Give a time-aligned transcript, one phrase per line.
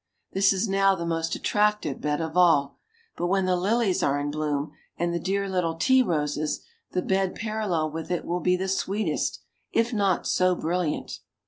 [0.33, 2.79] This is now the most attractive bed of all,
[3.15, 7.35] but when the Lilies are in bloom, and the dear little Tea Roses, the bed
[7.35, 11.19] parallel with it will be the sweetest, if not so brilliant.